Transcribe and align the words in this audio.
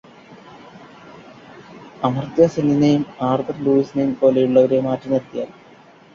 അമർത്യ 2.03 2.47
സെന്നിനെയും 2.47 3.05
ആർതർ 3.21 3.59
ലൂയിസിനെയും 3.61 4.17
പോലെയുള്ളവരെ 4.19 4.81
മാറ്റിനിർത്തിയാൽ 4.81 5.49